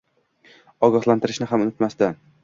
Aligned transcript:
ogohlantirishni 0.87 1.47
ham 1.51 1.65
unutmasdi. 1.65 2.09